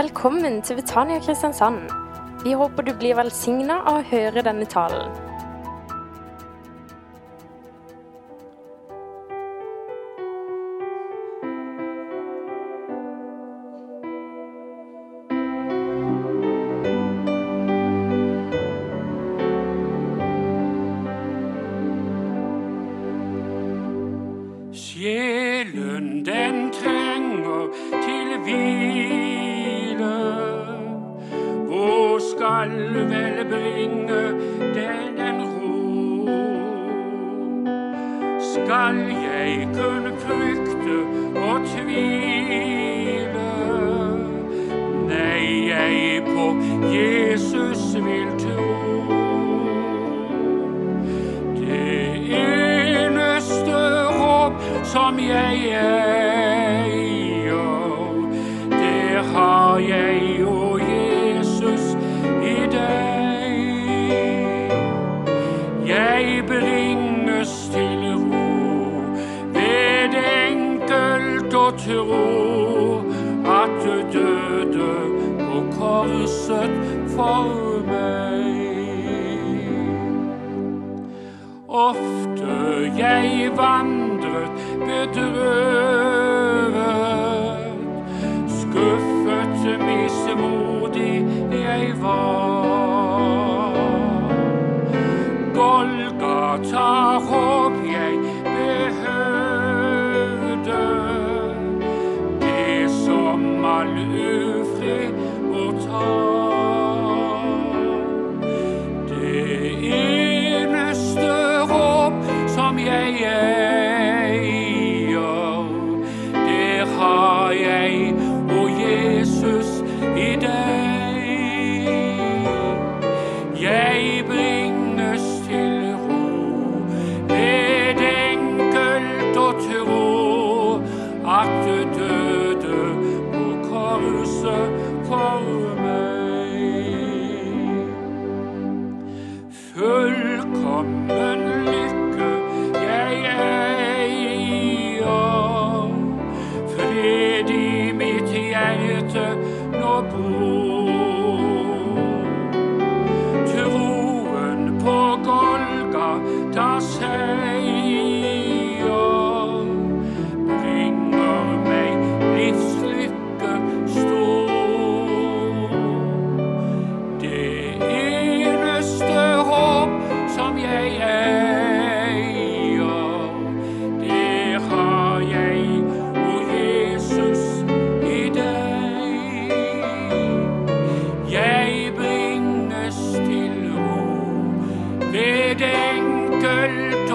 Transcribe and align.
Velkommen 0.00 0.62
til 0.64 0.78
Betania 0.78 1.18
Kristiansand. 1.20 1.90
Vi 2.40 2.54
håper 2.56 2.86
du 2.86 2.92
blir 2.96 3.18
velsigna 3.18 3.82
av 3.82 3.98
å 3.98 4.04
høre 4.08 4.40
denne 4.46 4.64
talen. 4.64 5.10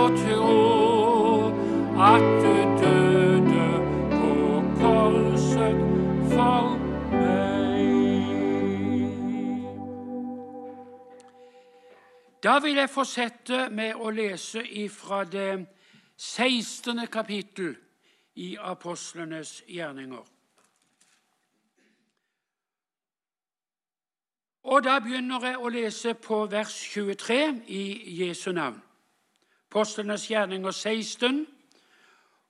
Tro 0.10 1.48
at 1.98 2.26
du 2.44 2.56
døde 2.82 3.68
på 4.12 4.62
korset 4.80 5.80
for 6.34 6.78
meg. 7.12 7.86
Da 12.44 12.60
vil 12.60 12.76
jeg 12.78 12.90
fortsette 12.90 13.70
med 13.72 13.96
å 13.96 14.12
lese 14.14 14.62
ifra 14.84 15.24
det 15.24 15.66
16. 16.18 17.08
kapittel 17.12 17.76
i 18.36 18.56
apostlenes 18.60 19.64
gjerninger. 19.68 20.26
Og 24.66 24.82
da 24.84 25.00
begynner 25.00 25.46
jeg 25.46 25.58
å 25.62 25.70
lese 25.70 26.14
på 26.18 26.46
vers 26.50 26.74
23 26.94 27.42
i 27.70 27.84
Jesu 28.22 28.52
navn. 28.52 28.84
Apostlenes 29.75 30.30
gjerninger 30.30 30.72
16, 30.72 31.47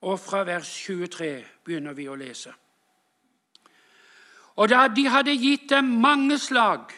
og 0.01 0.19
fra 0.19 0.43
vers 0.45 0.69
23 0.85 1.29
begynner 1.65 1.95
vi 1.97 2.05
å 2.05 2.13
lese. 2.13 2.51
Og 4.61 4.69
da 4.69 4.83
de 4.93 5.07
hadde 5.09 5.33
gitt 5.33 5.71
dem 5.71 5.89
mange 6.03 6.37
slag, 6.37 6.93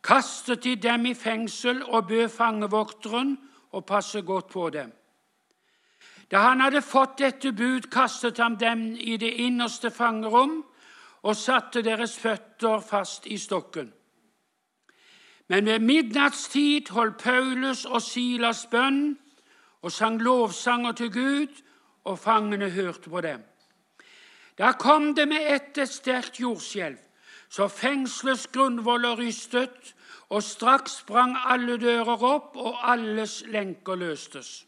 kastet 0.00 0.64
de 0.64 0.72
dem 0.80 1.04
i 1.10 1.12
fengsel 1.12 1.82
og 1.82 2.08
bød 2.08 2.32
fangevokteren 2.32 3.36
å 3.76 3.84
passe 3.84 4.24
godt 4.24 4.48
på 4.56 4.70
dem. 4.72 4.88
Da 6.32 6.46
han 6.48 6.64
hadde 6.64 6.80
fått 6.80 7.20
dette 7.20 7.52
bud, 7.52 7.90
kastet 7.92 8.40
han 8.40 8.56
dem 8.56 8.94
i 8.96 9.20
det 9.20 9.34
innerste 9.44 9.92
fangerom 9.92 10.62
og 11.20 11.36
satte 11.36 11.84
deres 11.84 12.16
føtter 12.16 12.80
fast 12.80 13.28
i 13.28 13.36
stokken. 13.36 13.92
Men 15.50 15.66
ved 15.66 15.78
midnattstid 15.82 16.92
holdt 16.94 17.16
Paulus 17.18 17.84
og 17.84 18.02
Silas 18.02 18.66
bønn 18.70 19.16
og 19.82 19.90
sang 19.92 20.20
lovsanger 20.22 20.92
til 20.92 21.10
Gud, 21.12 21.62
og 22.04 22.18
fangene 22.18 22.68
hørte 22.70 23.10
på 23.10 23.20
dem. 23.20 23.42
Da 24.58 24.72
kom 24.72 25.14
det 25.14 25.26
med 25.28 25.50
ett 25.54 25.78
et 25.78 25.88
sterkt 25.90 26.38
jordskjelv, 26.40 26.98
så 27.48 27.66
fengselets 27.68 28.46
grunnvoller 28.46 29.18
rystet, 29.18 29.94
og 30.28 30.42
straks 30.42 31.00
sprang 31.02 31.34
alle 31.44 31.80
dører 31.82 32.22
opp, 32.22 32.56
og 32.56 32.78
alles 32.92 33.42
lenker 33.46 33.98
løstes. 33.98 34.66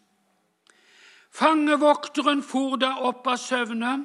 Fangevokteren 1.31 2.43
for 2.43 2.77
da 2.77 2.97
opp 3.07 3.27
av 3.31 3.39
søvne, 3.39 4.01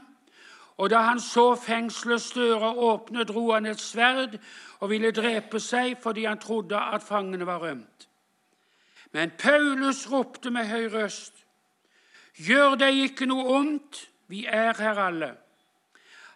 og 0.77 0.89
da 0.89 0.97
han 0.97 1.19
så 1.19 1.55
fengselets 1.55 2.31
dører 2.31 2.77
åpne, 2.77 3.23
dro 3.23 3.51
han 3.51 3.65
et 3.65 3.81
sverd 3.81 4.37
og 4.79 4.89
ville 4.89 5.11
drepe 5.11 5.59
seg 5.59 5.97
fordi 6.01 6.25
han 6.25 6.39
trodde 6.39 6.77
at 6.77 7.03
fangene 7.03 7.45
var 7.45 7.63
rømt. 7.63 8.07
Men 9.11 9.31
Paulus 9.39 10.11
ropte 10.11 10.51
med 10.51 10.67
høy 10.69 10.87
røst, 10.93 11.33
Gjør 12.37 12.75
deg 12.77 12.99
ikke 13.01 13.25
noe 13.25 13.49
ondt, 13.57 14.03
vi 14.29 14.45
er 14.45 14.77
her 14.77 14.99
alle. 15.01 15.31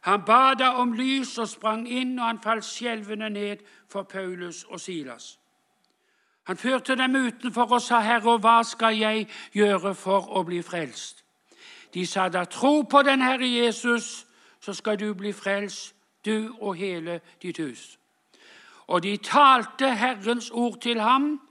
Han 0.02 0.24
ba 0.26 0.56
da 0.58 0.72
om 0.82 0.96
lys 0.98 1.36
og 1.38 1.50
sprang 1.50 1.84
inn, 1.86 2.16
og 2.20 2.26
han 2.26 2.40
falt 2.42 2.66
skjelvende 2.66 3.30
ned 3.30 3.62
for 3.90 4.04
Paulus 4.10 4.64
og 4.64 4.80
Silas. 4.82 5.38
Han 6.50 6.58
førte 6.58 6.96
dem 6.98 7.16
utenfor 7.16 7.72
og 7.72 7.82
sa, 7.82 8.00
'Herre, 8.00 8.38
hva 8.38 8.64
skal 8.64 8.98
jeg 8.98 9.28
gjøre 9.54 9.96
for 9.96 10.38
å 10.38 10.44
bli 10.44 10.62
frelst?' 10.62 11.24
De 11.94 12.06
sa 12.06 12.30
da, 12.30 12.46
'Tro 12.46 12.82
på 12.82 13.02
den 13.02 13.22
Herre 13.22 13.48
Jesus, 13.48 14.26
så 14.62 14.74
skal 14.74 15.00
du 15.00 15.14
bli 15.14 15.34
frelst, 15.34 15.96
du 16.26 16.56
og 16.62 16.76
hele 16.76 17.22
ditt 17.42 17.58
hus. 17.58 18.00
Og 18.88 19.04
de 19.04 19.18
talte 19.18 19.96
Herrens 19.96 20.52
ord 20.52 20.82
til 20.82 21.00
ham, 21.02 21.42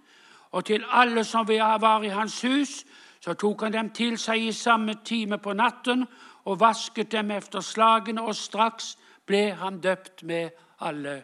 og 0.50 0.64
til 0.64 0.84
alle 0.90 1.24
som 1.24 1.48
var 1.48 2.02
i 2.02 2.08
hans 2.08 2.42
hus. 2.42 2.84
Så 3.20 3.34
tok 3.34 3.62
han 3.62 3.72
dem 3.72 3.90
til 3.90 4.18
seg 4.18 4.42
i 4.42 4.52
samme 4.52 4.94
time 5.04 5.38
på 5.38 5.52
natten 5.52 6.06
og 6.44 6.60
vasket 6.60 7.12
dem 7.12 7.30
efter 7.30 7.60
slagene, 7.60 8.22
og 8.22 8.36
straks 8.36 8.96
ble 9.26 9.52
han 9.54 9.80
døpt 9.80 10.22
med 10.22 10.50
alle 10.80 11.22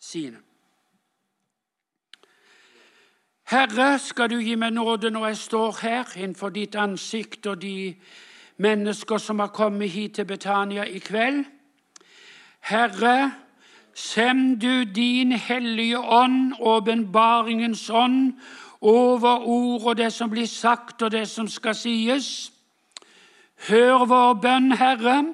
sine. 0.00 0.38
Herre, 3.46 3.98
skal 3.98 4.30
du 4.30 4.40
gi 4.42 4.56
meg 4.58 4.72
nåde 4.74 5.10
når 5.10 5.26
jeg 5.26 5.36
står 5.36 5.76
her 5.82 6.16
innenfor 6.16 6.50
ditt 6.50 6.74
ansikt 6.74 7.46
og 7.46 7.60
de 7.62 7.94
mennesker 8.56 9.18
som 9.18 9.38
har 9.38 9.46
kommet 9.46 9.90
hit 9.90 10.14
til 10.14 10.24
Betania 10.24 10.84
i 10.84 10.98
kveld. 10.98 11.44
Herre, 12.60 13.32
send 13.94 14.60
du 14.60 14.84
din 14.84 15.32
hellige 15.32 15.98
ånd, 15.98 16.52
åpenbaringens 16.60 17.90
ånd, 17.90 18.32
over 18.80 19.46
ord 19.48 19.82
og 19.84 19.96
det 19.96 20.12
som 20.12 20.30
blir 20.30 20.46
sagt 20.46 21.02
og 21.02 21.10
det 21.10 21.28
som 21.28 21.48
skal 21.48 21.74
sies. 21.74 22.52
Hør 23.68 24.04
vår 24.04 24.34
bønn, 24.34 24.72
Herre. 24.76 25.24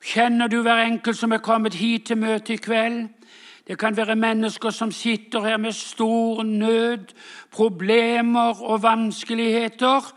Kjenner 0.00 0.48
du 0.48 0.62
hver 0.62 0.82
enkelt 0.82 1.16
som 1.16 1.32
er 1.32 1.44
kommet 1.44 1.74
hit 1.74 2.08
til 2.08 2.18
møte 2.18 2.54
i 2.54 2.56
kveld? 2.56 3.08
Det 3.68 3.78
kan 3.78 3.96
være 3.96 4.16
mennesker 4.16 4.70
som 4.70 4.90
sitter 4.92 5.44
her 5.44 5.56
med 5.56 5.72
stor 5.72 6.42
nød, 6.42 7.12
problemer 7.52 8.62
og 8.62 8.82
vanskeligheter. 8.82 10.10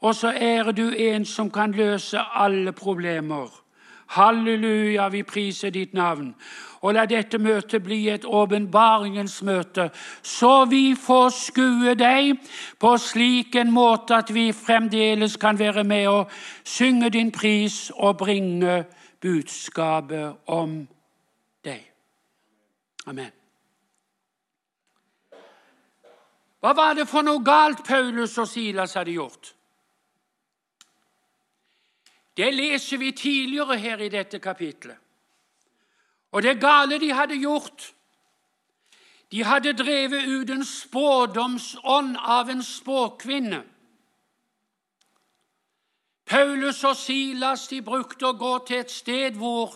Og 0.00 0.14
så 0.14 0.32
er 0.36 0.72
du 0.72 0.88
en 0.90 1.24
som 1.24 1.50
kan 1.50 1.72
løse 1.72 2.18
alle 2.34 2.72
problemer. 2.72 3.48
Halleluja, 4.08 5.08
vi 5.08 5.22
priser 5.22 5.70
ditt 5.70 5.94
navn. 5.94 6.34
Og 6.80 6.94
la 6.94 7.04
dette 7.10 7.38
møtet 7.38 7.82
bli 7.82 8.06
et 8.08 8.24
åpenbaringens 8.24 9.42
møte, 9.42 9.88
så 10.22 10.64
vi 10.70 10.94
får 10.94 11.32
skue 11.34 11.94
deg 11.98 12.38
på 12.78 12.92
slik 13.02 13.58
en 13.58 13.72
måte 13.74 14.14
at 14.22 14.30
vi 14.34 14.52
fremdeles 14.54 15.36
kan 15.36 15.58
være 15.58 15.84
med 15.84 16.06
og 16.08 16.30
synge 16.64 17.10
din 17.10 17.32
pris 17.34 17.90
og 17.96 18.16
bringe 18.22 18.84
budskapet 19.20 20.38
om 20.46 20.78
deg. 21.64 21.82
Amen. 23.06 23.34
Hva 26.62 26.74
var 26.74 26.94
det 26.94 27.10
for 27.10 27.26
noe 27.26 27.42
galt 27.44 27.84
Paulus 27.86 28.38
og 28.38 28.48
Silas 28.48 28.94
hadde 28.94 29.18
gjort? 29.18 29.57
Det 32.38 32.54
leser 32.54 32.96
vi 32.96 33.12
tidligere 33.12 33.76
her 33.76 33.98
i 33.98 34.08
dette 34.08 34.38
kapitlet. 34.38 34.96
Og 36.30 36.42
det 36.42 36.60
gale 36.60 36.98
de 36.98 37.12
hadde 37.12 37.34
gjort 37.34 37.94
De 39.30 39.42
hadde 39.44 39.72
drevet 39.76 40.24
ut 40.24 40.50
en 40.50 40.64
spådomsånd 40.64 42.14
av 42.16 42.48
en 42.48 42.62
spåkvinne. 42.64 43.58
Paulus 46.24 46.84
og 46.84 46.96
Silas 46.96 47.66
de 47.68 47.82
brukte 47.84 48.24
å 48.24 48.38
gå 48.40 48.54
til 48.64 48.80
et 48.80 48.90
sted 48.92 49.36
hvor 49.36 49.74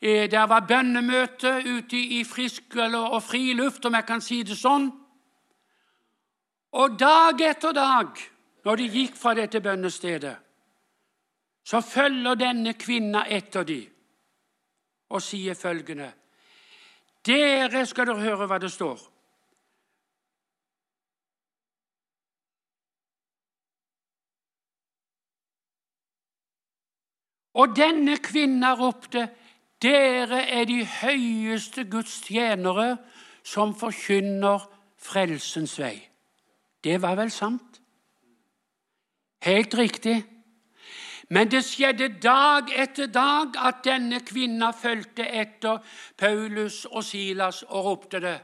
eh, 0.00 0.24
det 0.32 0.46
var 0.48 0.64
bønnemøte 0.64 1.52
ute 1.66 2.00
i 2.16 2.22
frisk 2.24 2.78
og 2.80 3.20
fri 3.22 3.52
luft, 3.52 3.84
om 3.84 4.00
jeg 4.00 4.08
kan 4.08 4.24
si 4.24 4.40
det 4.42 4.56
sånn. 4.56 4.88
Og 6.72 6.96
dag 6.96 7.40
etter 7.40 7.76
dag, 7.76 8.16
når 8.64 8.76
de 8.76 8.90
gikk 8.96 9.20
fra 9.20 9.36
dette 9.36 9.60
bønnestedet, 9.60 10.45
så 11.66 11.80
følger 11.82 12.38
denne 12.38 12.76
kvinna 12.78 13.24
etter 13.26 13.66
de 13.66 13.80
og 15.10 15.22
sier 15.22 15.58
følgende 15.58 16.12
Dere 17.26 17.82
skal 17.90 18.06
dere 18.06 18.22
høre 18.22 18.46
hva 18.46 18.58
det 18.62 18.70
står. 18.70 19.00
Og 27.56 27.72
denne 27.74 28.14
kvinna 28.22 28.76
ropte, 28.78 29.24
dere 29.82 30.44
er 30.46 30.68
de 30.70 30.84
høyeste 31.00 31.88
Guds 31.90 32.20
tjenere 32.28 32.92
som 33.42 33.74
forkynner 33.74 34.68
frelsens 35.02 35.74
vei. 35.82 35.96
Det 36.84 37.00
var 37.02 37.18
vel 37.18 37.34
sant? 37.34 37.80
Helt 39.42 39.74
riktig. 39.74 40.20
Men 41.28 41.50
det 41.50 41.64
skjedde 41.66 42.08
dag 42.22 42.68
etter 42.70 43.06
dag 43.10 43.56
at 43.58 43.82
denne 43.84 44.20
kvinna 44.22 44.70
fulgte 44.70 45.26
etter 45.26 45.80
Paulus 46.18 46.84
og 46.84 47.04
Silas 47.04 47.64
og 47.66 47.84
ropte 47.84 48.20
det. 48.22 48.38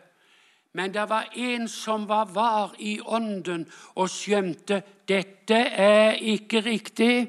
Men 0.75 0.95
det 0.95 1.05
var 1.09 1.29
en 1.37 1.69
som 1.69 2.09
var 2.09 2.25
var 2.35 2.75
i 2.79 2.99
ånden 3.01 3.69
og 3.95 4.09
skjønte 4.11 4.83
dette 5.09 5.55
er 5.55 6.17
ikke 6.17 6.61
riktig. 6.61 7.29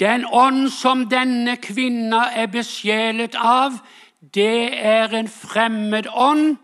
Den 0.00 0.26
ånd 0.32 0.68
som 0.70 1.06
denne 1.08 1.56
kvinna 1.56 2.28
er 2.36 2.50
besjelet 2.52 3.34
av, 3.34 3.78
det 4.20 4.76
er 4.76 5.14
en 5.16 5.28
fremmed 5.28 6.06
ånd. 6.12 6.56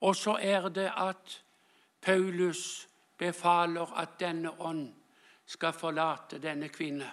Og 0.00 0.16
så 0.16 0.36
er 0.40 0.68
det 0.68 0.90
at 0.92 1.40
Paulus 2.02 2.86
befaler 3.18 3.88
at 3.96 4.20
denne 4.20 4.52
ånd 4.60 4.92
skal 5.46 5.72
forlate 5.72 6.40
denne 6.42 6.68
kvinne. 6.68 7.08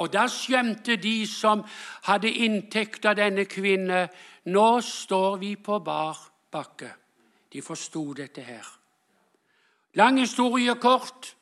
Og 0.00 0.10
da 0.10 0.24
skjønte 0.30 0.96
de 0.98 1.20
som 1.30 1.62
hadde 2.08 2.30
inntekt 2.46 3.04
av 3.06 3.18
denne 3.18 3.44
kvinne, 3.46 4.08
nå 4.50 4.68
står 4.82 5.36
vi 5.38 5.54
på 5.56 5.78
bar 5.84 6.18
bakke. 6.50 6.90
De 7.52 7.62
forsto 7.62 8.08
dette 8.18 8.42
her. 8.42 8.66
Lang 9.94 10.18
historie 10.18 10.74
kort. 10.82 11.34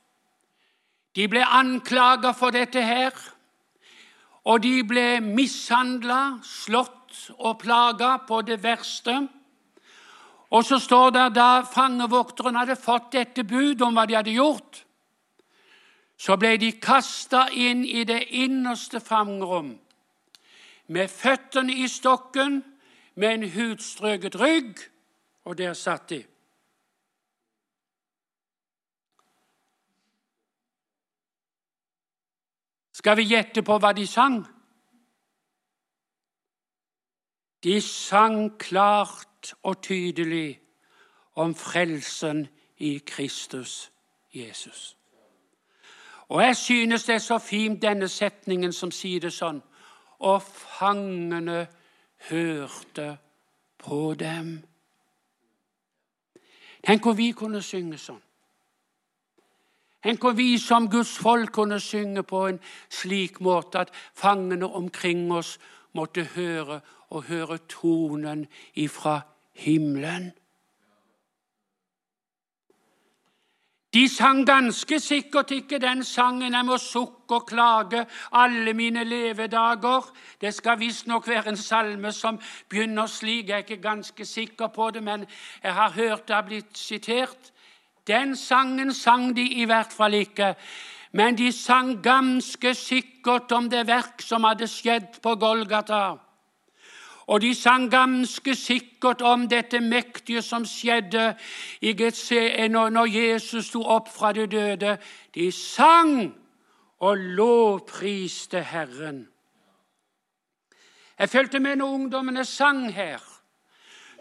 De 1.16 1.24
ble 1.28 1.40
anklaga 1.44 2.34
for 2.36 2.52
dette 2.52 2.82
her. 2.84 3.16
Og 4.44 4.60
de 4.60 4.82
ble 4.84 5.22
mishandla, 5.24 6.42
slått 6.44 7.30
og 7.38 7.60
plaga 7.62 8.18
på 8.28 8.42
det 8.44 8.58
verste. 8.62 9.16
Og 10.52 10.64
så 10.66 10.76
står 10.82 11.12
det 11.16 11.26
da 11.38 11.62
fangevokteren 11.64 12.58
hadde 12.60 12.76
fått 12.76 13.14
dette 13.14 13.44
bud 13.48 13.80
om 13.86 13.96
hva 13.96 14.04
de 14.08 14.18
hadde 14.18 14.34
gjort, 14.36 14.82
så 16.22 16.36
ble 16.38 16.54
de 16.60 16.70
kasta 16.78 17.48
inn 17.50 17.82
i 17.82 18.04
det 18.06 18.20
innerste 18.30 19.00
fangerom 19.02 19.72
med 20.86 21.08
føttene 21.10 21.74
i 21.82 21.88
stokken, 21.88 22.60
med 23.14 23.34
en 23.34 23.50
hudstrøket 23.50 24.36
rygg, 24.40 24.78
og 25.44 25.58
der 25.58 25.74
satt 25.74 26.08
de. 26.10 26.20
Skal 32.92 33.16
vi 33.18 33.26
gjette 33.34 33.66
på 33.66 33.76
hva 33.82 33.92
de 33.92 34.06
sang? 34.06 34.38
De 37.66 37.76
sang 37.82 38.56
klart 38.62 39.54
og 39.62 39.82
tydelig 39.82 40.60
om 41.34 41.54
frelsen 41.54 42.46
i 42.78 42.98
Kristus 43.06 43.90
Jesus. 44.32 45.01
Og 46.32 46.42
jeg 46.42 46.56
synes 46.56 47.04
det 47.04 47.14
er 47.14 47.18
så 47.18 47.38
fint, 47.38 47.82
denne 47.82 48.08
setningen 48.08 48.72
som 48.72 48.90
sier 48.90 49.20
det 49.20 49.34
sånn. 49.36 49.58
Og 50.24 50.38
fangene 50.40 51.66
hørte 52.30 53.08
på 53.76 54.14
dem. 54.16 54.54
Tenk 56.86 57.06
om 57.06 57.18
vi 57.18 57.28
kunne 57.36 57.60
synge 57.60 58.00
sånn. 58.00 58.22
Tenk 60.02 60.24
om 60.24 60.38
vi 60.40 60.56
som 60.58 60.88
Guds 60.88 61.12
folk 61.20 61.52
kunne 61.52 61.82
synge 61.84 62.24
på 62.24 62.46
en 62.48 62.62
slik 62.88 63.36
måte 63.44 63.84
at 63.84 63.92
fangene 64.16 64.66
omkring 64.66 65.28
oss 65.36 65.58
måtte 65.92 66.24
høre 66.32 66.80
og 67.12 67.28
høre 67.28 67.60
tonen 67.68 68.46
ifra 68.72 69.20
himmelen. 69.52 70.32
De 73.92 74.08
sang 74.08 74.46
ganske 74.46 75.00
sikkert 75.00 75.50
ikke 75.50 75.78
den 75.78 76.04
sangen 76.04 76.52
'Jeg 76.52 76.64
må 76.64 76.76
sukke 76.76 77.34
og 77.34 77.46
klage 77.46 78.06
alle 78.32 78.72
mine 78.72 79.04
levedager'. 79.04 80.12
Det 80.40 80.54
skal 80.54 80.78
visstnok 80.78 81.28
være 81.28 81.48
en 81.48 81.56
salme 81.56 82.12
som 82.12 82.40
begynner 82.68 83.06
slik. 83.06 83.48
Jeg 83.48 83.54
er 83.54 83.58
ikke 83.58 83.82
ganske 83.82 84.24
sikker 84.24 84.66
på 84.66 84.90
det, 84.90 85.02
men 85.02 85.26
jeg 85.62 85.74
har 85.74 85.90
hørt 85.90 86.28
det 86.28 86.34
har 86.34 86.42
blitt 86.42 86.78
sitert. 86.78 87.52
Den 88.06 88.36
sangen 88.36 88.94
sang 88.94 89.36
de 89.36 89.42
i 89.42 89.64
hvert 89.64 89.92
fall 89.92 90.14
ikke. 90.14 90.54
Men 91.12 91.38
de 91.38 91.52
sang 91.52 92.02
ganske 92.02 92.74
sikkert 92.74 93.52
om 93.52 93.70
det 93.70 93.86
verk 93.86 94.22
som 94.22 94.44
hadde 94.44 94.68
skjedd 94.68 95.20
på 95.22 95.34
Golgata. 95.34 96.16
Og 97.26 97.40
de 97.40 97.54
sang 97.54 97.90
ganske 97.90 98.54
sikkert 98.54 99.22
om 99.22 99.48
dette 99.48 99.80
mektige 99.80 100.42
som 100.42 100.64
skjedde 100.66 101.34
i 101.80 101.92
når 102.68 103.06
Jesus 103.06 103.66
sto 103.66 103.82
opp 103.82 104.08
fra 104.08 104.32
de 104.32 104.46
døde. 104.46 104.98
De 105.34 105.52
sang 105.52 106.34
og 106.98 107.16
lovpriste 107.16 108.62
Herren. 108.62 109.28
Jeg 111.18 111.28
fulgte 111.28 111.58
med 111.60 111.76
når 111.76 111.86
ungdommene 111.86 112.44
sang 112.44 112.94
her. 112.94 113.20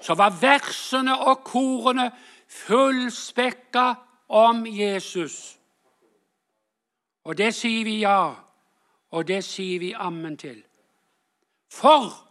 Så 0.02 0.14
var 0.14 0.38
versene 0.42 1.18
og 1.18 1.44
korene 1.44 2.12
fullspekka 2.48 3.94
om 4.30 4.66
Jesus. 4.68 5.58
Og 7.24 7.38
det 7.38 7.54
sier 7.56 7.84
vi 7.86 8.00
ja, 8.02 8.34
og 9.12 9.28
det 9.28 9.44
sier 9.46 9.80
vi 9.80 9.94
ammen 9.94 10.38
til. 10.38 10.64
For 11.72 12.31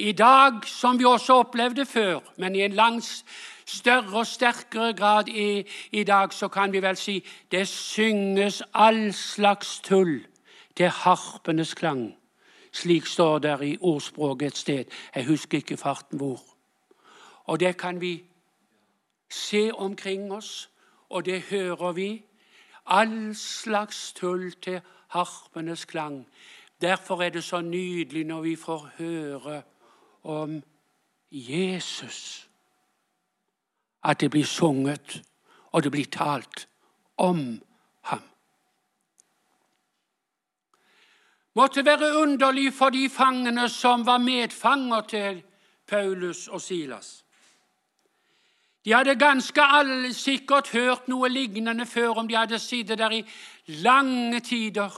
i 0.00 0.12
dag, 0.12 0.64
som 0.66 0.98
vi 0.98 1.04
også 1.04 1.32
opplevde 1.32 1.86
før, 1.86 2.20
men 2.36 2.56
i 2.56 2.62
en 2.64 2.72
langt 2.72 3.24
større 3.66 4.18
og 4.18 4.26
sterkere 4.26 4.92
grad 4.92 5.28
i, 5.28 5.66
i 5.92 6.04
dag, 6.04 6.32
så 6.32 6.48
kan 6.48 6.72
vi 6.72 6.82
vel 6.82 6.96
si 6.96 7.20
det 7.52 7.68
synges 7.68 8.62
all 8.74 9.12
slags 9.12 9.80
tull 9.80 10.20
til 10.76 10.88
harpenes 10.88 11.74
klang. 11.74 12.14
Slik 12.72 13.06
står 13.06 13.38
det 13.38 13.56
i 13.62 13.76
ordspråket 13.80 14.46
et 14.46 14.56
sted. 14.56 14.84
Jeg 15.14 15.26
husker 15.26 15.58
ikke 15.58 15.76
farten 15.76 16.18
hvor. 16.18 16.40
Og 17.44 17.60
det 17.60 17.76
kan 17.76 18.00
vi 18.00 18.22
se 19.30 19.70
omkring 19.74 20.32
oss, 20.32 20.70
og 21.10 21.24
det 21.24 21.42
hører 21.42 21.92
vi. 21.92 22.24
All 22.86 23.34
slags 23.34 24.12
tull 24.12 24.52
til 24.62 24.80
harpenes 25.08 25.84
klang. 25.84 26.26
Derfor 26.80 27.22
er 27.22 27.28
det 27.28 27.44
så 27.44 27.60
nydelig 27.60 28.24
når 28.24 28.40
vi 28.40 28.56
får 28.56 28.90
høre 28.98 29.62
om 30.22 30.62
Jesus. 31.30 32.48
At 34.04 34.20
det 34.20 34.30
blir 34.30 34.44
sunget, 34.44 35.22
og 35.72 35.82
det 35.82 35.92
blir 35.92 36.04
talt 36.04 36.68
om 37.16 37.60
ham. 38.00 38.22
Måtte 41.54 41.84
være 41.84 42.16
underlig 42.16 42.72
for 42.74 42.90
de 42.90 43.08
fangene 43.10 43.68
som 43.68 44.06
var 44.06 44.18
medfanger 44.18 45.00
til 45.00 45.42
Paulus 45.86 46.48
og 46.48 46.60
Silas. 46.60 47.24
De 48.84 48.92
hadde 48.92 49.18
ganske 49.18 49.62
alle 49.62 50.14
sikkert 50.14 50.70
hørt 50.72 51.08
noe 51.08 51.28
lignende 51.28 51.86
før 51.86 52.22
om 52.22 52.28
de 52.28 52.36
hadde 52.38 52.58
sittet 52.58 52.98
der 52.98 53.12
i 53.12 53.24
lange 53.66 54.40
tider 54.40 54.94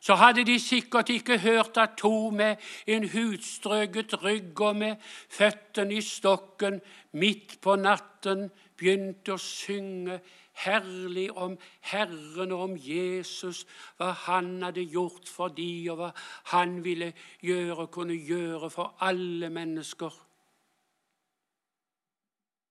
så 0.00 0.14
hadde 0.14 0.44
de 0.44 0.58
sikkert 0.60 1.08
ikke 1.08 1.38
hørt 1.38 1.76
at 1.76 1.90
to 1.98 2.30
med 2.30 2.56
en 2.86 3.08
hudstrøket 3.08 4.22
rygg 4.22 4.60
og 4.60 4.76
med 4.76 4.96
føttene 5.28 5.94
i 5.94 6.00
stokken 6.00 6.80
midt 7.12 7.58
på 7.60 7.76
natten 7.76 8.48
begynte 8.80 9.36
å 9.36 9.42
synge 9.42 10.20
herlig 10.64 11.26
om 11.36 11.58
Herren 11.80 12.52
og 12.52 12.62
om 12.62 12.76
Jesus, 12.80 13.66
hva 13.96 14.12
han 14.26 14.62
hadde 14.62 14.86
gjort 14.88 15.28
for 15.28 15.52
de, 15.52 15.68
og 15.92 16.00
hva 16.00 16.10
han 16.52 16.80
ville 16.84 17.12
gjøre 17.44 17.84
og 17.84 17.90
kunne 17.92 18.16
gjøre 18.16 18.70
for 18.72 18.94
alle 19.04 19.50
mennesker. 19.52 20.16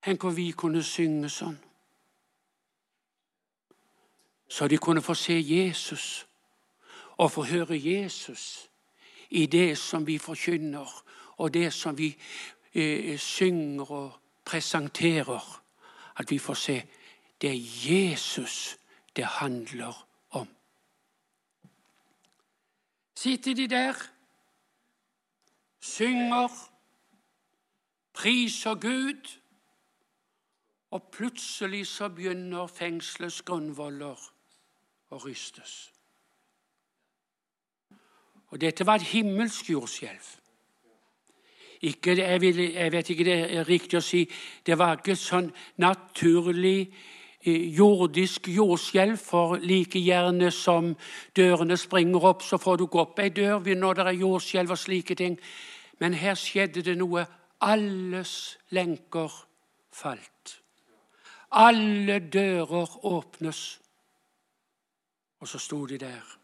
Tenk 0.02 0.24
om 0.24 0.34
vi 0.36 0.50
kunne 0.56 0.82
synge 0.82 1.30
sånn. 1.30 1.58
Så 4.50 4.66
de 4.66 4.80
kunne 4.82 5.02
få 5.04 5.14
se 5.14 5.36
Jesus 5.38 6.26
å 7.20 7.28
få 7.28 7.44
høre 7.44 7.76
Jesus 7.76 8.70
i 9.30 9.44
det 9.46 9.78
som 9.78 10.06
vi 10.06 10.16
forkynner, 10.18 10.88
og 11.36 11.52
det 11.54 11.68
som 11.72 11.98
vi 11.98 12.08
eh, 12.72 13.18
synger 13.20 13.90
og 13.92 14.16
presenterer. 14.44 15.44
At 16.16 16.30
vi 16.30 16.38
får 16.38 16.54
se 16.54 16.76
det 17.40 17.50
er 17.50 17.90
Jesus 17.90 18.76
det 19.16 19.24
handler 19.24 20.06
om. 20.30 20.48
Sitter 23.16 23.54
de 23.54 23.66
der, 23.68 23.94
synger, 25.80 26.48
priser 28.12 28.74
Gud, 28.74 29.40
og 30.90 31.02
plutselig 31.12 31.86
så 31.86 32.08
begynner 32.08 32.66
fengselets 32.66 33.42
grunnvoller 33.42 34.18
å 35.10 35.18
rystes. 35.24 35.89
Og 38.50 38.60
dette 38.60 38.86
var 38.86 38.98
et 38.98 39.10
himmelsk 39.12 39.70
jordskjelv. 39.70 40.28
Ikke, 41.80 42.16
jeg, 42.18 42.40
vil, 42.40 42.58
jeg, 42.72 42.92
vet 42.92 43.10
ikke 43.10 43.24
det 43.24 43.38
er 43.56 43.68
riktig 43.68 43.96
å 43.98 44.04
si 44.04 44.26
det 44.66 44.76
var 44.76 44.98
ikke 44.98 45.14
sånn 45.16 45.46
naturlig 45.80 46.90
eh, 47.40 47.70
jordisk 47.72 48.50
jordskjelv, 48.52 49.16
for 49.16 49.56
like 49.64 50.02
gjerne 50.02 50.50
som 50.52 50.90
dørene 51.36 51.78
springer 51.80 52.26
opp, 52.32 52.44
så 52.44 52.60
får 52.60 52.82
du 52.82 52.84
gå 52.86 53.00
opp 53.00 53.22
ei 53.24 53.30
dør 53.32 53.64
når 53.64 53.96
det 53.96 54.06
er 54.10 54.20
jordskjelv 54.20 54.74
og 54.76 54.82
slike 54.82 55.16
ting. 55.16 55.38
Men 56.00 56.18
her 56.20 56.36
skjedde 56.36 56.84
det 56.84 56.98
noe. 57.00 57.24
Alles 57.60 58.58
lenker 58.72 59.32
falt. 59.92 60.60
Alle 61.50 62.18
dører 62.32 62.92
åpnes. 63.08 63.62
Og 65.40 65.48
så 65.48 65.58
sto 65.60 65.86
de 65.88 65.96
der 66.00 66.39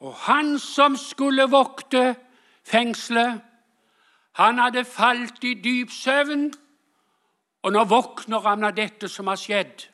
og 0.00 0.14
han 0.14 0.58
som 0.58 0.96
skulle 0.96 1.50
vokte 1.50 2.14
fengselet, 2.64 3.40
han 4.36 4.58
hadde 4.58 4.84
falt 4.84 5.44
i 5.44 5.54
dyp 5.54 5.90
søvn. 5.90 6.52
Og 7.62 7.72
nå 7.72 7.84
våkner 7.88 8.44
han 8.44 8.64
av 8.64 8.74
dette 8.76 9.08
som 9.08 9.26
har 9.26 9.40
skjedd. 9.40 9.86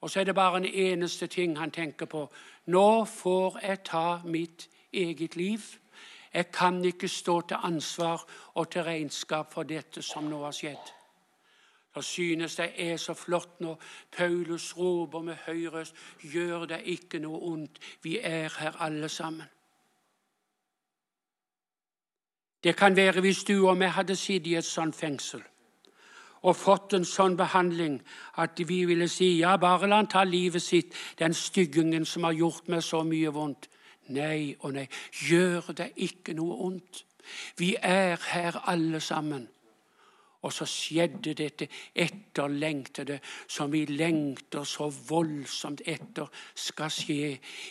Og 0.00 0.10
så 0.10 0.20
er 0.20 0.24
det 0.24 0.34
bare 0.34 0.56
en 0.56 0.66
eneste 0.66 1.26
ting 1.26 1.58
han 1.58 1.70
tenker 1.70 2.08
på. 2.08 2.24
Nå 2.66 3.04
får 3.04 3.58
jeg 3.62 3.82
ta 3.84 4.20
mitt 4.24 4.68
eget 4.92 5.36
liv. 5.36 5.60
Jeg 6.34 6.50
kan 6.50 6.84
ikke 6.84 7.08
stå 7.08 7.40
til 7.40 7.56
ansvar 7.62 8.24
og 8.54 8.70
til 8.70 8.82
regnskap 8.82 9.52
for 9.52 9.62
dette 9.62 10.02
som 10.02 10.24
nå 10.24 10.40
har 10.44 10.56
skjedd. 10.56 11.03
Da 11.94 12.00
synes 12.00 12.56
det 12.56 12.70
er 12.76 12.96
så 12.96 13.14
flott 13.14 13.60
når 13.60 13.80
Paulus 14.16 14.76
roper 14.76 15.20
med 15.22 15.36
høy 15.46 15.66
røst 15.66 15.94
Gjør 16.22 16.64
det 16.66 16.80
ikke 16.84 17.18
noe 17.22 17.40
ondt. 17.52 17.78
Vi 18.02 18.18
er 18.18 18.50
her 18.58 18.82
alle 18.82 19.08
sammen. 19.08 19.46
Det 22.64 22.76
kan 22.76 22.96
være 22.96 23.20
hvis 23.20 23.44
du 23.44 23.68
og 23.68 23.78
vi 23.80 23.84
hadde 23.84 24.16
sittet 24.16 24.46
i 24.46 24.54
et 24.54 24.64
sånt 24.64 24.96
fengsel 24.96 25.42
og 26.44 26.56
fått 26.56 26.92
en 26.96 27.06
sånn 27.08 27.36
behandling 27.40 27.98
at 28.40 28.60
vi 28.68 28.82
ville 28.84 29.08
si 29.08 29.30
ja, 29.38 29.56
bare 29.56 29.88
la 29.88 30.02
han 30.02 30.10
ta 30.12 30.24
livet 30.28 30.62
sitt, 30.62 30.92
den 31.18 31.32
styggingen 31.34 32.04
som 32.04 32.26
har 32.28 32.36
gjort 32.36 32.68
meg 32.68 32.84
så 32.84 33.00
mye 33.04 33.32
vondt. 33.32 33.70
Nei 34.12 34.52
og 34.60 34.74
nei, 34.76 34.84
gjør 35.24 35.72
det 35.72 35.94
ikke 36.04 36.34
noe 36.36 36.58
ondt. 36.66 37.04
Vi 37.56 37.72
er 37.80 38.20
her 38.20 38.60
alle 38.68 39.00
sammen. 39.00 39.48
Og 40.44 40.52
så 40.52 40.66
skjedde 40.68 41.32
dette 41.38 41.68
etterlengtede 41.96 43.16
som 43.48 43.72
vi 43.72 43.84
lengter 43.88 44.66
så 44.68 44.90
voldsomt 45.08 45.80
etter 45.88 46.28
skal 46.54 46.92
skje 46.92 47.30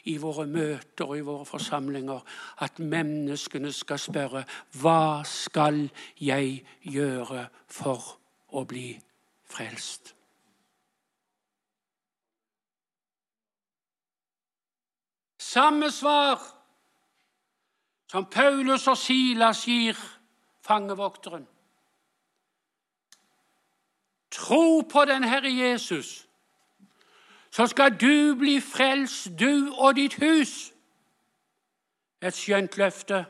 i 0.09 0.15
våre 0.21 0.47
møter 0.49 1.05
og 1.05 1.19
i 1.19 1.27
våre 1.27 1.45
forsamlinger. 1.45 2.25
At 2.65 2.81
menneskene 2.81 3.71
skal 3.73 4.01
spørre 4.01 4.43
hva 4.81 5.21
skal 5.29 5.85
jeg 6.17 6.59
gjøre 6.81 7.45
for 7.69 8.17
å 8.57 8.65
bli 8.65 8.89
frelst? 9.53 10.15
Samme 15.53 15.91
svar 15.93 16.41
som 18.09 18.25
Paulus 18.25 18.87
og 18.89 18.97
Silas 18.97 19.67
gir 19.69 19.97
fangevokteren. 20.65 21.45
Tro 24.43 24.81
på 24.81 25.05
den 25.05 25.23
Herre 25.23 25.51
Jesus, 25.51 26.27
så 27.51 27.67
skal 27.67 27.95
du 28.01 28.35
bli 28.35 28.59
frelst, 28.59 29.29
du 29.39 29.73
og 29.77 29.95
ditt 29.95 30.17
hus. 30.19 30.73
Et 32.21 32.35
skjønt 32.35 32.77
løfte. 32.77 33.25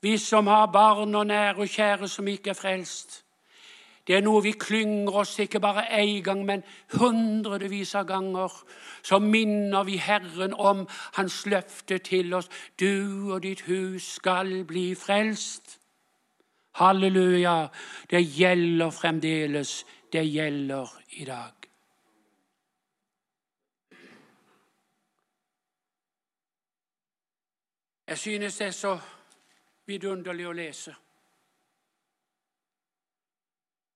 Vi 0.00 0.16
som 0.18 0.46
har 0.46 0.70
barn 0.72 1.14
og 1.14 1.26
nære 1.26 1.56
og 1.56 1.68
kjære 1.68 2.08
som 2.08 2.28
ikke 2.28 2.50
er 2.50 2.56
frelst. 2.56 3.24
Det 4.06 4.16
er 4.16 4.24
noe 4.24 4.40
vi 4.42 4.54
klynger 4.56 5.18
oss 5.20 5.34
ikke 5.38 5.60
bare 5.60 5.84
én 6.00 6.22
gang, 6.24 6.46
men 6.46 6.64
hundrevis 6.96 7.92
av 7.94 8.06
ganger. 8.08 8.56
Så 9.02 9.18
minner 9.18 9.84
vi 9.84 9.96
Herren 10.00 10.54
om 10.54 10.86
Hans 11.18 11.44
løfte 11.46 11.98
til 11.98 12.34
oss. 12.34 12.48
Du 12.80 13.34
og 13.34 13.42
ditt 13.42 13.60
hus 13.68 14.14
skal 14.16 14.64
bli 14.64 14.94
frelst. 14.94 15.79
Halleluja. 16.72 17.68
Det 18.10 18.22
gjelder 18.22 18.90
fremdeles. 18.90 19.86
Det 20.12 20.24
gjelder 20.24 21.00
i 21.10 21.24
dag. 21.24 21.52
Jeg 28.06 28.18
synes 28.18 28.56
det 28.56 28.66
er 28.66 28.70
så 28.70 28.98
vidunderlig 29.86 30.46
å 30.48 30.52
lese. 30.52 30.94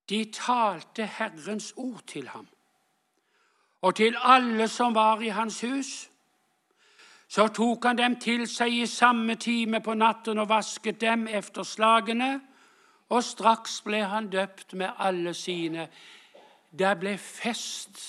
De 0.08 0.20
talte 0.32 1.06
Herrens 1.06 1.72
ord 1.76 2.02
til 2.06 2.28
ham 2.28 2.46
og 3.84 3.96
til 3.96 4.16
alle 4.22 4.68
som 4.68 4.94
var 4.94 5.20
i 5.20 5.28
hans 5.28 5.60
hus. 5.60 6.10
Så 7.28 7.48
tok 7.48 7.84
han 7.84 7.98
dem 7.98 8.16
til 8.20 8.46
seg 8.48 8.72
i 8.72 8.86
samme 8.86 9.34
time 9.34 9.80
på 9.84 9.94
natten 9.94 10.38
og 10.38 10.48
vasket 10.48 11.00
dem 11.00 11.26
efter 11.26 11.62
slagene, 11.62 12.40
og 13.10 13.24
straks 13.24 13.80
ble 13.84 14.02
han 14.08 14.30
døpt 14.32 14.74
med 14.74 14.90
alle 14.98 15.34
sine. 15.34 15.88
Det 16.70 16.94
ble 17.00 17.16
fest 17.18 18.00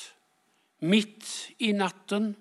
midt 0.86 1.28
i 1.60 1.72
natten. 1.72 2.34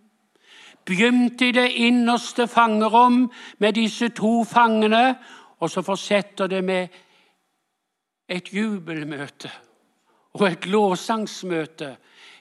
Begynte 0.84 1.49
i 1.49 1.56
det 1.56 1.70
innerste 1.87 2.46
fangerom 2.49 3.30
med 3.58 3.76
disse 3.76 4.08
to 4.16 4.44
fangene, 4.44 5.16
og 5.58 5.70
så 5.70 5.82
fortsetter 5.82 6.46
det 6.46 6.64
med 6.64 6.88
et 8.28 8.52
jubelmøte 8.52 9.50
og 10.34 10.46
et 10.49 10.66
lovsangsmøte 10.66 11.94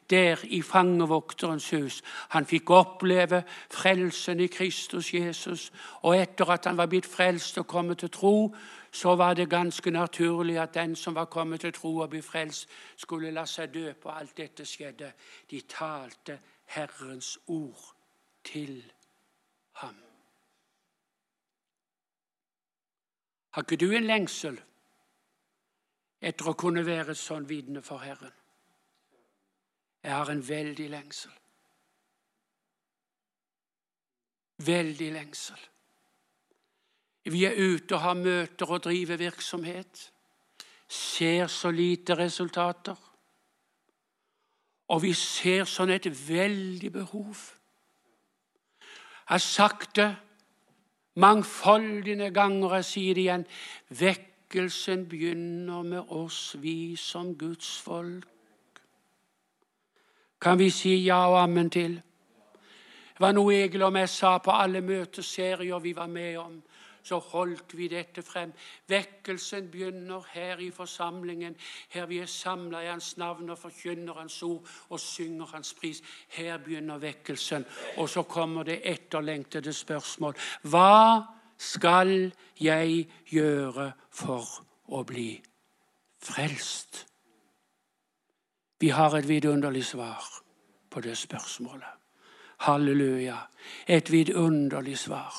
der 0.10 0.38
i 0.44 0.62
fangevokterens 0.62 1.70
hus. 1.70 2.02
Han 2.30 2.46
fikk 2.46 2.70
oppleve 2.70 3.44
frelsen 3.72 4.40
i 4.40 4.48
Kristus 4.48 5.14
Jesus, 5.14 5.72
og 6.02 6.18
etter 6.18 6.50
at 6.50 6.66
han 6.66 6.78
var 6.78 6.86
blitt 6.92 7.06
frelst 7.06 7.58
og 7.58 7.68
kommet 7.68 7.98
til 7.98 8.10
tro, 8.10 8.56
så 8.92 9.16
var 9.16 9.34
det 9.34 9.50
ganske 9.50 9.92
naturlig 9.92 10.60
at 10.60 10.74
den 10.74 10.96
som 10.96 11.16
var 11.16 11.26
kommet 11.26 11.62
til 11.62 11.74
tro 11.74 11.98
og 11.98 12.10
ble 12.10 12.22
frelst, 12.22 12.70
skulle 12.98 13.32
la 13.32 13.46
seg 13.46 13.74
døpe, 13.74 14.10
og 14.10 14.20
alt 14.20 14.38
dette 14.38 14.66
skjedde. 14.66 15.12
De 15.50 15.62
talte 15.62 16.40
Herrens 16.66 17.40
ord 17.48 17.96
til 18.44 18.84
ham. 19.72 19.96
Har 23.54 23.62
ikke 23.62 23.86
du 23.86 23.92
en 23.92 24.06
lengsel 24.06 24.62
etter 26.22 26.48
å 26.50 26.56
kunne 26.58 26.86
være 26.86 27.14
sånn 27.16 27.50
vitne 27.50 27.82
for 27.86 28.02
Herren? 28.02 28.43
Jeg 30.04 30.16
har 30.16 30.30
en 30.30 30.48
veldig 30.48 30.90
lengsel. 30.90 31.32
Veldig 34.66 35.12
lengsel. 35.14 35.62
Vi 37.24 37.46
er 37.48 37.56
ute 37.56 37.96
og 37.96 38.02
har 38.04 38.20
møter 38.20 38.72
og 38.72 38.84
driver 38.84 39.18
virksomhet. 39.18 40.12
Ser 40.88 41.48
så 41.48 41.72
lite 41.72 42.18
resultater. 42.20 43.00
Og 44.92 45.02
vi 45.02 45.14
ser 45.16 45.64
sånn 45.66 45.94
et 45.96 46.10
veldig 46.12 46.92
behov. 46.92 47.46
Jeg 49.24 49.32
har 49.32 49.40
sagt 49.40 49.96
det 49.96 50.10
mangfoldige 51.16 52.28
ganger, 52.36 52.76
jeg 52.76 52.90
sier 52.90 53.16
det 53.16 53.24
igjen. 53.24 53.48
Vekkelsen 54.04 55.08
begynner 55.10 55.88
med 55.88 56.12
oss, 56.12 56.58
vi 56.60 56.96
som 57.00 57.32
Guds 57.40 57.78
folk. 57.80 58.33
Kan 60.44 60.60
vi 60.60 60.70
si 60.70 60.96
ja 61.06 61.22
og 61.32 61.42
ammen 61.44 61.70
til? 61.72 61.96
Det 63.14 63.22
var 63.22 63.32
noe 63.32 63.54
Egil 63.56 63.86
og 63.86 63.96
jeg 63.96 64.10
sa 64.10 64.38
på 64.44 64.52
alle 64.52 64.82
møteserier 64.82 65.80
vi 65.80 65.96
var 65.96 66.08
med 66.12 66.38
om 66.38 66.62
så 67.04 67.20
holdt 67.20 67.76
vi 67.78 67.88
dette 67.92 68.24
frem. 68.24 68.54
Vekkelsen 68.88 69.68
begynner 69.72 70.24
her 70.34 70.60
i 70.64 70.70
forsamlingen, 70.72 71.56
her 71.90 72.08
vi 72.08 72.22
er 72.24 72.32
samla 72.32 72.82
i 72.84 72.88
Hans 72.88 73.18
navn 73.18 73.50
og 73.50 73.60
forkynner 73.60 74.14
Hans 74.20 74.42
ord 74.44 74.68
og 74.90 75.00
synger 75.00 75.52
Hans 75.54 75.74
pris. 75.74 76.02
Her 76.30 76.58
begynner 76.58 76.98
vekkelsen. 76.98 77.66
Og 77.98 78.10
så 78.10 78.24
kommer 78.24 78.64
det 78.64 78.82
etterlengtede 78.84 79.74
spørsmål. 79.74 80.36
Hva 80.64 81.24
skal 81.58 82.32
jeg 82.60 83.08
gjøre 83.32 83.92
for 84.12 84.64
å 84.88 85.04
bli 85.08 85.42
frelst? 86.24 87.13
Vi 88.84 88.90
har 88.90 89.14
et 89.16 89.28
vidunderlig 89.28 89.86
svar 89.86 90.24
på 90.90 91.02
det 91.02 91.18
spørsmålet. 91.18 91.88
Halleluja. 92.58 93.38
Et 93.88 94.12
vidunderlig 94.12 94.98
svar. 94.98 95.34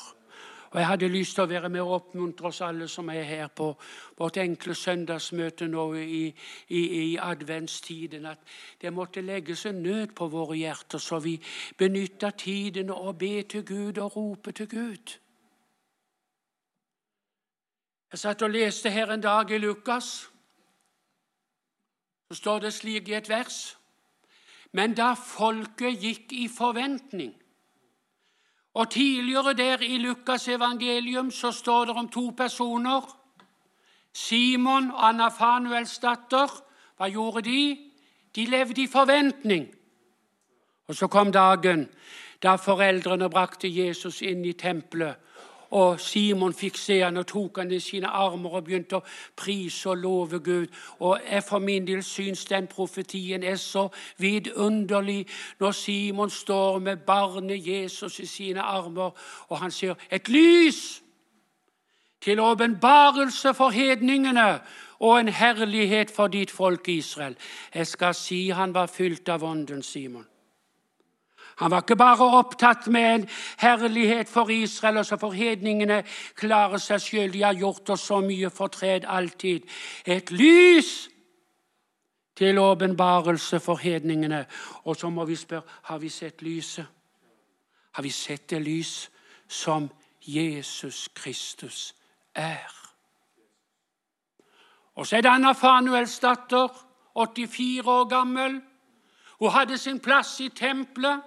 Og 0.71 0.79
Jeg 0.79 0.87
hadde 0.87 1.07
lyst 1.07 1.35
til 1.35 1.43
å 1.43 1.51
være 1.51 1.69
med 1.69 1.81
og 1.81 1.93
oppmuntre 1.93 2.47
oss 2.49 2.63
alle 2.65 2.87
som 2.87 3.09
er 3.13 3.21
her 3.21 3.47
på 3.47 3.69
vårt 4.17 4.41
enkle 4.41 4.73
søndagsmøte 4.75 5.67
nå 5.67 5.85
i, 5.93 6.25
i, 6.69 6.81
i 7.03 7.17
adventstiden, 7.21 8.25
at 8.25 8.41
det 8.81 8.93
måtte 8.93 9.21
legges 9.21 9.65
en 9.65 9.83
nød 9.83 10.17
på 10.17 10.27
våre 10.27 10.57
hjerter, 10.57 10.97
så 10.97 11.19
vi 11.19 11.37
benytter 11.77 12.29
tiden 12.29 12.89
og 12.89 13.17
be 13.17 13.43
til 13.43 13.65
Gud 13.65 13.97
og 13.97 14.15
rope 14.15 14.51
til 14.51 14.69
Gud. 14.69 15.17
Jeg 18.11 18.19
satt 18.19 18.41
og 18.41 18.57
leste 18.57 18.89
her 18.89 19.13
en 19.13 19.21
dag 19.21 19.51
i 19.51 19.61
Lukas. 19.61 20.31
Så 22.27 22.35
står 22.41 22.59
det 22.59 22.73
slik 22.73 23.09
i 23.09 23.13
et 23.13 23.29
vers. 23.29 23.77
Men 24.71 24.93
da 24.93 25.13
folket 25.13 26.01
gikk 26.01 26.33
i 26.33 26.47
forventning 26.51 27.35
og 28.75 28.89
Tidligere 28.91 29.53
der 29.53 29.77
i 29.81 29.97
Lukas 29.97 30.47
evangelium 30.47 31.31
så 31.31 31.51
står 31.51 31.85
det 31.85 31.95
om 31.95 32.09
to 32.09 32.33
personer. 32.37 33.19
Simon 34.13 34.91
og 34.91 35.07
Anna 35.07 35.27
Fanuels 35.27 35.99
datter. 35.99 36.51
Hva 36.97 37.07
gjorde 37.07 37.41
de? 37.41 37.77
De 38.35 38.45
levde 38.45 38.81
i 38.83 38.87
forventning. 38.87 39.75
Og 40.87 40.95
så 40.95 41.07
kom 41.07 41.31
dagen 41.31 41.87
da 42.43 42.55
foreldrene 42.55 43.29
brakte 43.29 43.71
Jesus 43.71 44.21
inn 44.21 44.43
i 44.45 44.53
tempelet 44.53 45.15
og 45.75 45.99
Simon 45.99 46.53
fikk 46.55 46.77
se 46.79 46.99
han 47.01 47.17
og 47.19 47.27
tok 47.27 47.57
han 47.59 47.71
i 47.75 47.79
sine 47.83 48.07
armer 48.07 48.53
og 48.59 48.63
begynte 48.67 48.99
å 49.01 49.05
prise 49.35 49.89
og 49.91 49.97
love 49.99 50.39
Gud. 50.39 50.67
Og 50.99 51.19
jeg 51.27 51.43
for 51.43 51.59
min 51.59 51.87
del 51.87 52.03
syns 52.03 52.45
den 52.47 52.69
profetien 52.71 53.43
er 53.43 53.57
så 53.59 53.89
vidunderlig 54.17 55.25
når 55.59 55.71
Simon 55.75 56.29
står 56.31 56.79
med 56.79 57.03
barnet 57.07 57.67
Jesus 57.67 58.19
i 58.19 58.25
sine 58.25 58.61
armer, 58.61 59.11
og 59.49 59.59
han 59.59 59.71
sier 59.71 59.95
'et 60.11 60.29
lys' 60.29 61.01
til 62.21 62.39
åpenbarelse 62.39 63.53
for 63.53 63.69
hedningene 63.69 64.59
og 64.99 65.19
en 65.19 65.27
herlighet 65.27 66.11
for 66.11 66.27
ditt 66.27 66.51
folk 66.51 66.87
Israel. 66.87 67.35
Jeg 67.73 67.87
skal 67.87 68.13
si 68.13 68.49
han 68.49 68.73
var 68.73 68.85
fylt 68.85 69.29
av 69.29 69.43
ånden, 69.43 69.83
Simon. 69.83 70.25
Han 71.55 71.71
var 71.71 71.83
ikke 71.83 71.95
bare 71.95 72.25
opptatt 72.37 72.87
med 72.87 73.15
en 73.15 73.27
herlighet 73.57 74.29
for 74.29 74.49
Israel 74.49 74.97
og 74.97 75.05
så 75.05 75.17
for 75.17 75.31
hedningene 75.31 76.01
klare 76.35 76.79
seg 76.83 77.01
sjøl. 77.01 77.33
De 77.33 77.43
har 77.43 77.55
gjort 77.55 77.89
oss 77.95 78.07
så 78.09 78.19
mye 78.19 78.49
fortred 78.51 79.07
alltid. 79.07 79.63
Et 80.05 80.31
lys 80.31 81.09
til 82.35 82.59
åpenbarelse 82.59 83.59
for 83.59 83.79
hedningene. 83.79 84.45
Og 84.83 84.95
så 84.95 85.09
må 85.09 85.25
vi 85.25 85.35
spørre 85.35 85.63
har 85.83 85.97
vi 85.97 86.09
sett 86.09 86.41
lyset. 86.41 86.85
Har 87.91 88.03
vi 88.03 88.09
sett 88.09 88.49
det 88.49 88.61
lys 88.61 89.09
som 89.47 89.89
Jesus 90.21 91.07
Kristus 91.15 91.95
er? 92.35 92.71
Og 94.95 95.07
så 95.07 95.17
er 95.17 95.21
det 95.21 95.29
Anna 95.29 95.51
Fanuels 95.51 96.19
datter, 96.19 96.67
84 97.15 97.87
år 97.87 98.09
gammel. 98.09 98.61
Hun 99.39 99.49
hadde 99.51 99.77
sin 99.77 99.99
plass 99.99 100.39
i 100.39 100.49
tempelet. 100.49 101.21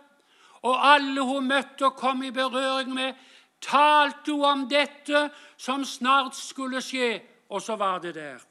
Og 0.62 0.86
alle 0.92 1.22
hun 1.22 1.48
møtte 1.48 1.86
og 1.86 1.96
kom 1.96 2.22
i 2.22 2.30
berøring 2.30 2.94
med, 2.94 3.14
talte 3.60 4.32
hun 4.32 4.44
om 4.44 4.66
dette 4.70 5.28
som 5.56 5.84
snart 5.84 6.36
skulle 6.36 6.82
skje. 6.82 7.20
Og 7.48 7.62
så 7.62 7.76
var 7.76 7.98
det 7.98 8.14
der. 8.14 8.42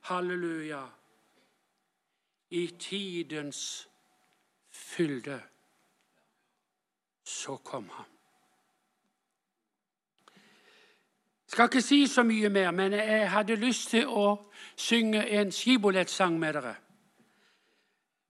Halleluja. 0.00 0.82
I 2.50 2.66
tidens 2.78 3.88
fylde 4.70 5.40
så 7.24 7.56
kom 7.56 7.88
han. 7.88 8.08
Jeg 11.46 11.56
skal 11.56 11.64
ikke 11.64 11.82
si 11.82 12.06
så 12.06 12.22
mye 12.22 12.48
mer, 12.48 12.70
men 12.70 12.92
jeg 12.92 13.30
hadde 13.30 13.56
lyst 13.60 13.90
til 13.92 14.08
å 14.08 14.38
synge 14.76 15.20
en 15.28 15.52
skibolettsang 15.52 16.38
med 16.40 16.56
dere 16.56 16.74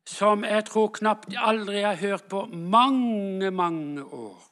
som 0.07 0.45
jeg 0.45 0.65
tror 0.65 0.89
knapt 0.89 1.35
aldri 1.37 1.83
har 1.83 1.97
hørt 1.97 2.25
på 2.29 2.47
mange, 2.47 3.51
mange 3.51 4.05
år. 4.05 4.43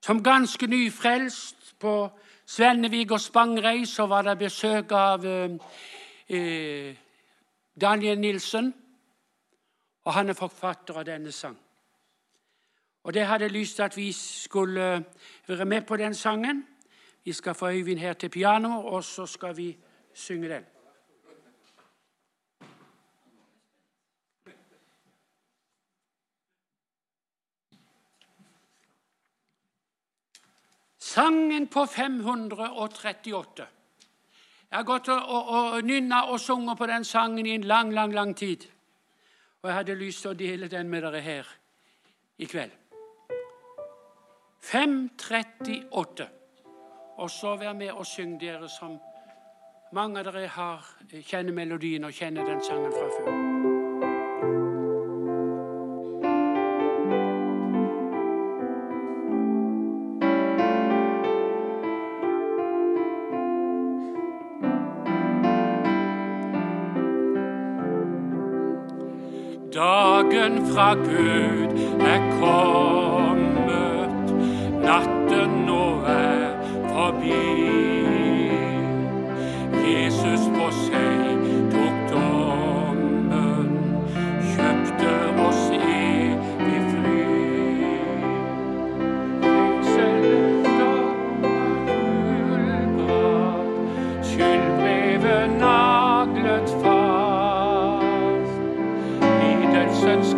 Som 0.00 0.22
ganske 0.22 0.66
nyfrelst 0.66 1.74
på 1.80 2.10
Svennevig 2.46 3.12
og 3.12 3.20
Spangreis 3.20 3.88
så 3.88 4.06
var 4.06 4.22
det 4.22 4.38
besøk 4.38 4.92
av 4.92 5.24
eh, 5.26 5.56
eh, 6.28 6.96
Daniel 7.80 8.20
Nilsen, 8.20 8.74
og 10.04 10.12
han 10.12 10.28
er 10.28 10.36
forfatter 10.36 11.00
av 11.00 11.06
denne 11.08 11.32
sang. 11.32 11.56
Og 13.04 13.14
Det 13.14 13.26
hadde 13.26 13.44
jeg 13.44 13.52
lyst 13.52 13.76
til 13.76 13.82
at 13.82 13.96
vi 13.96 14.12
skulle 14.12 15.04
være 15.46 15.64
med 15.64 15.82
på 15.82 15.96
den 15.96 16.14
sangen. 16.14 16.66
Vi 17.24 17.32
skal 17.32 17.54
få 17.54 17.70
Øyvind 17.70 17.98
her 17.98 18.12
til 18.12 18.28
piano, 18.28 18.86
og 18.86 19.04
så 19.04 19.26
skal 19.26 19.56
vi 19.56 19.76
synge 20.14 20.48
den. 20.48 20.64
Sangen 31.14 31.66
på 31.66 31.86
538. 31.86 33.66
Jeg 34.70 34.78
har 34.78 34.82
gått 34.82 35.08
og, 35.08 35.28
og, 35.30 35.48
og 35.76 35.84
nynna 35.86 36.24
og 36.32 36.40
sunget 36.42 36.78
på 36.78 36.88
den 36.90 37.04
sangen 37.06 37.46
i 37.46 37.54
en 37.54 37.66
lang, 37.70 37.92
lang, 37.94 38.14
lang 38.14 38.34
tid. 38.36 38.66
Og 39.62 39.68
jeg 39.70 39.76
hadde 39.76 39.94
lyst 40.00 40.24
til 40.24 40.32
å 40.32 40.38
dele 40.38 40.68
den 40.72 40.90
med 40.90 41.06
dere 41.06 41.22
her 41.22 41.52
i 42.42 42.50
kveld. 42.50 42.74
538. 44.66 46.28
Og 47.22 47.30
så 47.30 47.54
vær 47.62 47.78
med 47.78 47.94
og 47.94 48.06
syng 48.10 48.34
dere 48.40 48.66
som 48.68 48.98
mange 49.94 50.18
av 50.18 50.32
dere 50.32 50.48
har, 50.50 50.94
eh, 51.12 51.22
kjenner 51.22 51.54
melodien 51.54 52.04
og 52.04 52.12
kjenner 52.12 52.42
den 52.44 52.64
sangen 52.64 52.90
fra 52.90 53.10
før. 53.20 53.53
dagen 70.34 70.66
fra 70.74 70.94
Gud 70.94 71.70
er 72.00 72.20
kommet, 72.40 74.10
natten 74.82 75.50
nå 75.66 76.02
er 76.06 76.50
forbi. 76.88 77.32
Jesus 79.84 80.43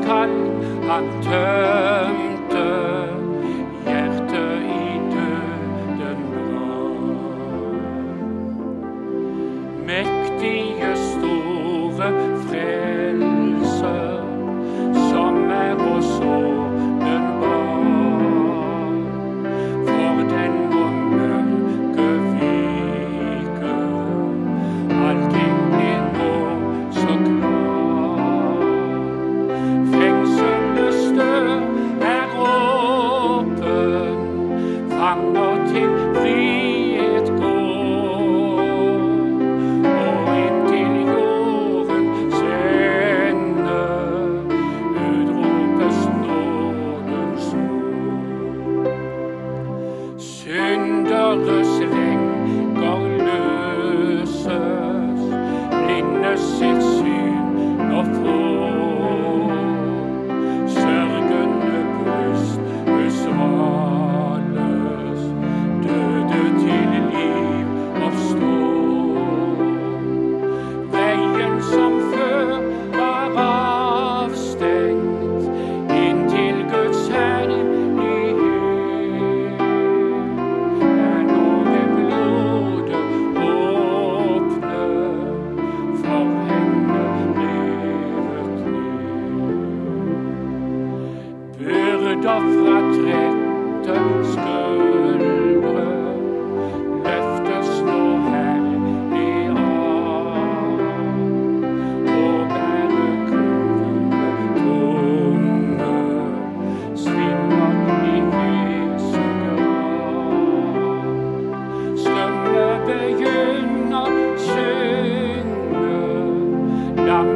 tight 0.07 0.29
and 0.29 1.25
turn 1.25 2.26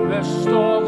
the 0.08 0.22
storm. 0.22 0.79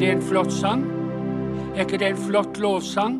det 0.00 0.10
en 0.10 0.22
flott 0.22 0.52
sang? 0.52 0.82
Er 1.76 1.80
ikke 1.84 1.98
det 1.98 2.06
en 2.08 2.16
flott 2.16 2.58
lovsang? 2.58 3.18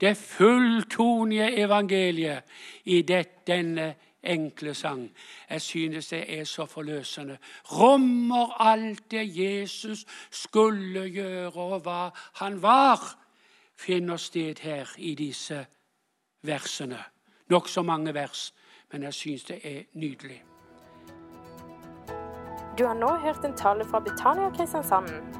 Det 0.00 0.08
er 0.08 0.14
fulltonige 0.14 1.56
evangeliet 1.58 2.42
i 2.84 3.02
det, 3.02 3.46
denne 3.46 3.94
enkle 4.22 4.74
sang. 4.74 5.10
Jeg 5.50 5.60
synes 5.60 6.08
det 6.08 6.38
er 6.38 6.44
så 6.44 6.66
forløsende. 6.66 7.38
Rommer 7.64 8.62
alt 8.62 9.10
det 9.10 9.38
Jesus 9.38 10.04
skulle 10.30 11.08
gjøre, 11.08 11.52
og 11.54 11.80
hva 11.80 12.10
han 12.34 12.62
var, 12.62 13.18
finner 13.74 14.16
sted 14.16 14.62
her 14.62 14.94
i 14.98 15.14
disse 15.14 15.66
versene. 16.42 17.02
Nokså 17.48 17.82
mange 17.82 18.14
vers, 18.14 18.54
men 18.92 19.02
jeg 19.02 19.14
synes 19.14 19.44
det 19.44 19.58
er 19.64 19.82
nydelig. 19.92 20.42
Du 22.78 22.86
har 22.86 22.94
nå 22.94 23.16
hørt 23.16 23.44
en 23.44 23.56
tale 23.56 23.84
fra 23.84 24.00
Betania 24.00 24.50
Kristiansand. 24.50 25.39